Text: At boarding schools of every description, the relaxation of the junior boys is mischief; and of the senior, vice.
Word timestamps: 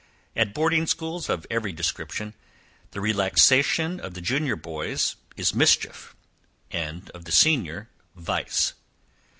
At 0.35 0.55
boarding 0.55 0.87
schools 0.87 1.29
of 1.29 1.45
every 1.51 1.71
description, 1.71 2.33
the 2.89 2.99
relaxation 2.99 3.99
of 3.99 4.15
the 4.15 4.19
junior 4.19 4.55
boys 4.55 5.15
is 5.37 5.53
mischief; 5.53 6.15
and 6.71 7.11
of 7.11 7.25
the 7.25 7.31
senior, 7.31 7.87
vice. 8.15 8.73